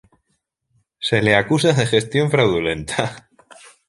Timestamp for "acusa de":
1.35-1.85